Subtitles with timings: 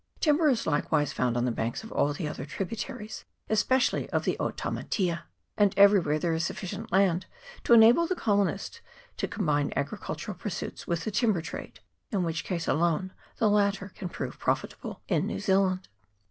[0.19, 4.35] Timber is likewise found on the banks of all the other tributaries, especially of the
[4.39, 5.25] Otamatea;
[5.57, 5.83] and 268 KAIPARA RIVER [PART II.
[5.83, 7.25] everywhere there is sufficient land
[7.63, 8.81] to enable the colonist
[9.17, 14.09] to combine agricultural pursuits with the timber trade, in which" case alone the latter can
[14.09, 15.87] prove profitable in New Zealand.